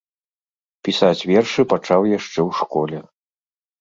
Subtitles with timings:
[0.87, 2.97] Пісаць вершы пачаў яшчэ ў школе.